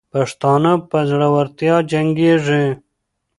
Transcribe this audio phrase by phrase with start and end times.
[0.13, 2.65] پښتانه په زړورتیا جنګېږي.